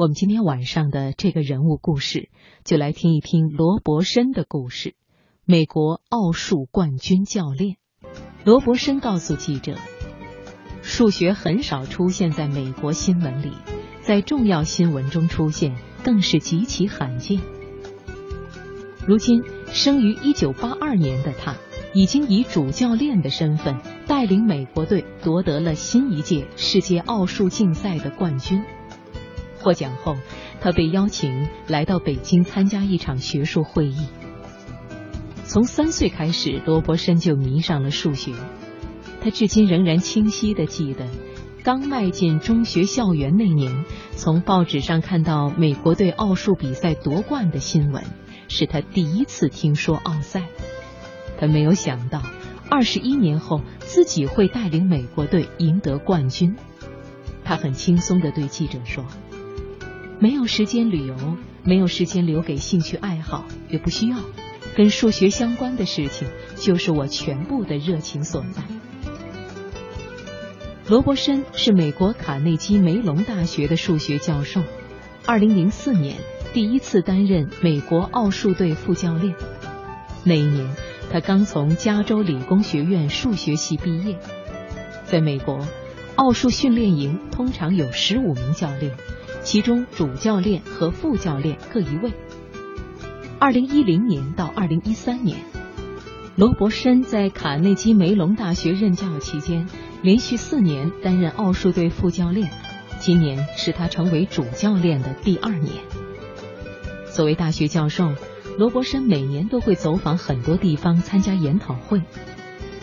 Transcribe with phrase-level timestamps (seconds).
[0.00, 2.30] 我们今天晚上的这个人物故事，
[2.64, 4.94] 就来听一听罗伯森的故事。
[5.44, 7.76] 美国奥数冠军教练
[8.42, 9.76] 罗伯森告诉记者
[10.80, 13.52] ：“数学很少出现在美国新闻里，
[14.00, 17.38] 在重要新闻中出现更是极其罕见。
[19.06, 21.56] 如今，生于1982年的他，
[21.92, 23.76] 已经以主教练的身份
[24.06, 28.62] 带领美国队夺得了新一届世界奥数竞赛的冠军。
[29.60, 30.16] 获奖后，
[30.60, 34.08] 他被邀请来到北京参加一场学术会议。”
[35.44, 38.32] 从三岁开始，罗伯森就迷上了数学。
[39.20, 41.04] 他至今仍然清晰的记得，
[41.62, 48.02] 刚迈进中学校园那年，从报纸上看到美国队奥数比赛夺冠的新闻，
[48.48, 50.44] 是他第一次听说奥赛。
[51.38, 52.22] 他没有想到，
[52.70, 56.56] 二十一年后自己会带领美国队赢得冠军。
[57.44, 59.04] 他很轻松的对记者说
[60.20, 61.16] ：“没有时间旅游，
[61.64, 64.18] 没有时间留给兴趣爱好，也不需要。”
[64.76, 68.62] 跟数学相关的事情，就是我全部的热情所在。
[70.86, 74.62] 罗伯森是美国卡内基梅隆大学的数学教授，
[75.26, 76.16] 二零零四年
[76.52, 79.34] 第一次担任美国奥数队副教练。
[80.22, 80.68] 那一年，
[81.10, 84.18] 他刚从加州理工学院数学系毕业。
[85.06, 85.66] 在美国，
[86.14, 88.92] 奥数训练营通常有十五名教练，
[89.42, 92.12] 其中主教练和副教练各一位。
[93.38, 95.38] 二零一零年到二零一三年，
[96.36, 99.66] 罗伯森在卡内基梅隆大学任教期间，
[100.02, 102.50] 连续四年担任奥数队副教练。
[102.98, 105.72] 今年是他成为主教练的第二年。
[107.10, 108.12] 作为大学教授，
[108.58, 112.02] 罗伯森每年都会走访很多地方参加研讨会。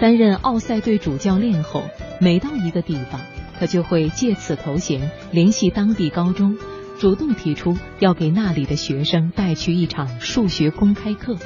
[0.00, 1.82] 担任奥赛队主教练后，
[2.20, 3.20] 每到一个地方，
[3.58, 6.56] 他就会借此头衔联系当地高中。
[6.98, 11.36] 主动提出要给那里的学生带去一场数学公开课。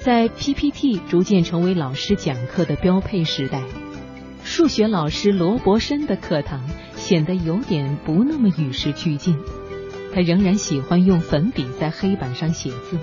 [0.00, 3.62] 在 PPT 逐渐成为老师讲课的标配时代，
[4.42, 9.38] 数学老师罗伯森的课堂显得有点不那么与时俱进。
[10.12, 12.98] 他仍然喜欢用粉笔在黑板上写字。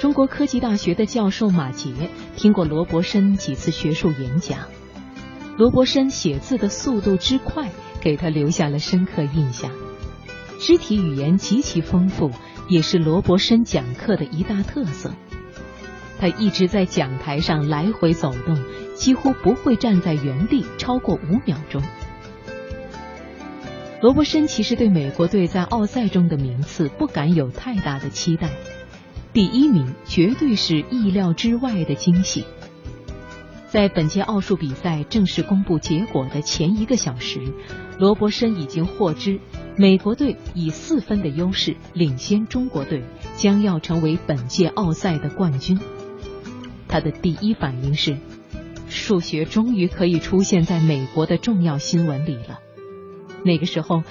[0.00, 1.92] 中国科技大学的教授马杰
[2.36, 4.60] 听过罗伯森几次学术演讲，
[5.56, 7.70] 罗伯森写字的速度之快。
[8.00, 9.70] 给他留下了深刻印象，
[10.60, 12.30] 肢体语言极其丰富，
[12.68, 15.10] 也是罗伯森讲课的一大特色。
[16.20, 18.62] 他一直在讲台上来回走动，
[18.94, 21.82] 几乎不会站在原地超过五秒钟。
[24.02, 28.50] 罗伯森其实对美国队在奥赛中的名次不敢有太大的期待，
[29.32, 32.44] 第一名绝对是意料之外的惊喜。
[33.74, 37.40] 在本届奥数比赛正式公布结果的前一个小时，
[37.98, 39.40] 罗伯森已经获知
[39.76, 43.02] 美国队以四分的优势领先中国队，
[43.34, 45.80] 将要成为本届奥赛的冠军。
[46.86, 48.16] 他的第一反应是，
[48.88, 52.60] 数学终于可以出现在美国的重要新闻里了。
[53.44, 54.04] 那个时候，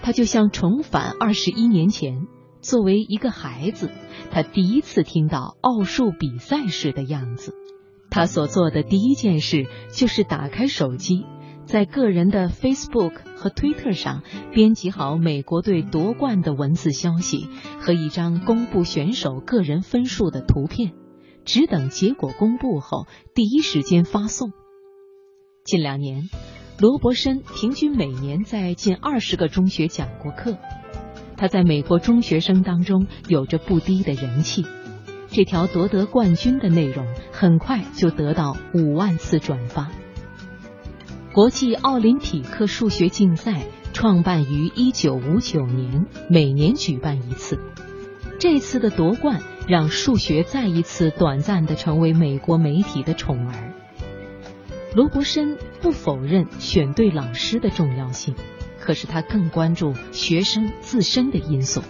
[0.00, 2.26] 他就像重返二十一年前，
[2.62, 3.90] 作为一个孩子，
[4.30, 7.54] 他第一次听到奥数比赛时的样子。
[8.10, 11.24] 他所做的第一件事就是打开手机，
[11.64, 17.48] 在个人的 Facebook 和 Twitter 上编辑好美国队夺冠的文字消息
[17.80, 20.92] 和一张公布选手个人分数的图片，
[21.44, 24.50] 只等结果公布后第一时间发送。
[25.64, 26.28] 近两年，
[26.80, 30.58] 罗伯森平均每年在近二十个中学讲过课，
[31.36, 34.64] 他在美国中学生当中有着不低的人气。
[35.32, 39.88] 这条夺得冠军的内容很快就得到五万次转发。
[41.32, 47.60] 国际奥林匹克数学竞赛创办于一九五九年，每年举办一次。
[48.40, 53.72] 这次的夺冠让数学再一次短暂的成为美国媒体的宠儿。
[54.96, 58.34] 罗伯森不否认选对老师的重要性，
[58.80, 61.82] 可是他更关注学生自身的因素。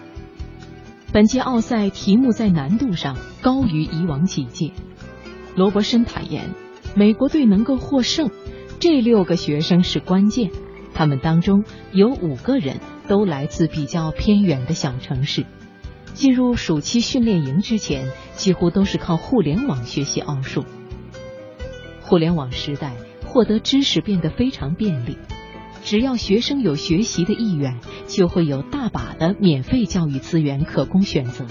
[1.12, 4.70] 本届奥赛题目在难度上高于以往几届。
[5.56, 6.54] 罗伯森坦言，
[6.94, 8.30] 美国队能够获胜，
[8.78, 10.52] 这六个学生是关键。
[10.94, 12.78] 他们当中有五个人
[13.08, 15.44] 都来自比较偏远的小城市，
[16.14, 20.64] 进入暑期训练营之前，几乎都是靠互联网学习奥数。
[22.02, 22.94] 互联网时代，
[23.26, 25.18] 获得知识变得非常便利。
[25.82, 31.47] 只要学生有学习的意愿，就会有大把的免费教育资源可供选择。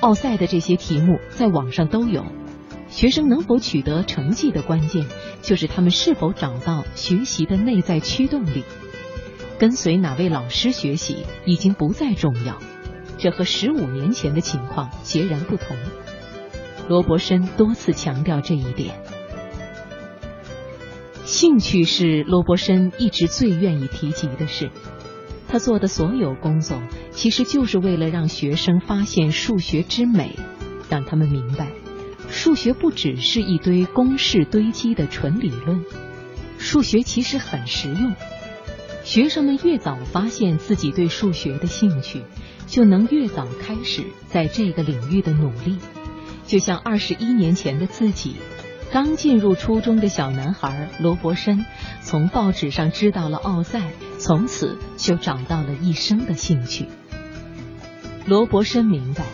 [0.00, 2.24] 奥赛的这些题目在网上都有，
[2.88, 5.06] 学生能否取得成绩的关键，
[5.42, 8.64] 就是他们是否找到学习的内在驱动力。
[9.58, 12.58] 跟随哪位老师学习已经不再重要，
[13.18, 15.76] 这和十五年前的情况截然不同。
[16.88, 18.94] 罗伯森多次强调这一点。
[21.30, 24.68] 兴趣是罗伯森一直最愿意提及的事。
[25.46, 26.82] 他做的所有工作，
[27.12, 30.36] 其实就是为了让学生发现数学之美，
[30.88, 31.68] 让他们明白，
[32.28, 35.84] 数学不只是一堆公式堆积的纯理论，
[36.58, 38.12] 数学其实很实用。
[39.04, 42.22] 学生们越早发现自己对数学的兴趣，
[42.66, 45.78] 就能越早开始在这个领域的努力。
[46.44, 48.34] 就像二十一年前的自己，
[48.92, 51.64] 刚进入初中的小男孩罗伯森，
[52.00, 56.86] 从报纸上知道了奥赛，从此就找到了一生的兴趣。
[58.26, 59.24] 罗伯森明白，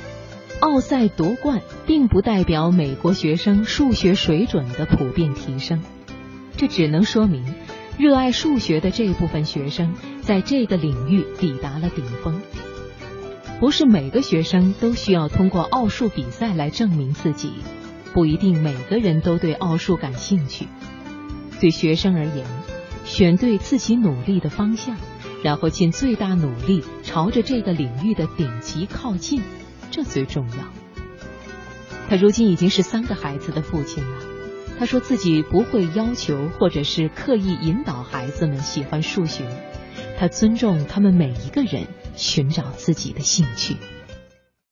[0.61, 5.82] 奥赛夺冠并不代表美国学生数学水准的普遍提升，
[6.59, 7.55] 这只能说明。
[7.99, 12.43] 热爱数学的这部分学生，在这个领域抵达了顶峰。
[13.59, 17.55] 不是每个学生都需要通过奥数比赛来证明自己，
[18.17, 20.69] 不一定每个人都对奥数感兴趣。
[21.61, 22.47] 对学生而言，
[23.05, 24.97] 选对自己努力的方向，
[25.45, 29.43] 然后尽最大努力朝着这个领域的顶级靠近，
[29.91, 30.65] 这最重要。
[32.09, 34.17] 他如今已经是三个孩子的父亲了。
[34.79, 39.45] 他说自己不会要求或者是刻意引导孩子们喜欢数学，
[40.19, 43.77] 他尊重他们每一个人寻找自己的兴趣。